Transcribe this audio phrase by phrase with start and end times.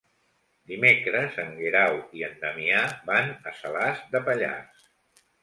[0.69, 4.91] Dimecres en Guerau i en Damià van a Salàs de Pallars.